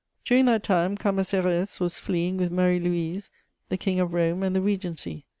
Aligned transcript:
During 0.25 0.45
that 0.45 0.63
time 0.63 0.97
Cambacérès 0.97 1.79
was 1.79 1.99
fleeing 1.99 2.37
with 2.37 2.49
Marie 2.51 2.79
Louise, 2.79 3.29
the 3.69 3.77
King 3.77 3.99
of 3.99 4.13
Rome 4.15 4.41
and 4.41 4.55
the 4.55 4.61
Regency. 4.61 5.27